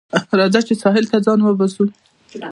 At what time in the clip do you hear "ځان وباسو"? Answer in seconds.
1.25-1.83